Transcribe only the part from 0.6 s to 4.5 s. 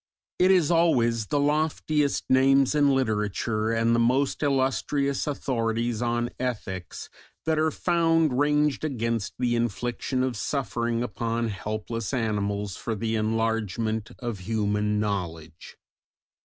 always the loftiest names in literature and the most